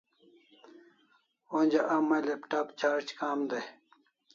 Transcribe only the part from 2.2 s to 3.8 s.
laptop charge kam dai